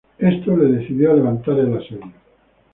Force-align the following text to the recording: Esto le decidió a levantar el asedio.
Esto 0.17 0.57
le 0.57 0.79
decidió 0.79 1.11
a 1.11 1.13
levantar 1.13 1.59
el 1.59 1.77
asedio. 1.77 2.11